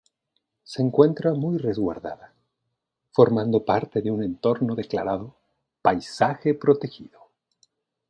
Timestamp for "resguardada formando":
1.59-3.63